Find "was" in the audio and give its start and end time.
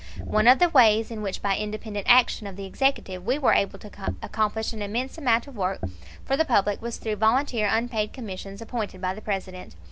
6.81-6.97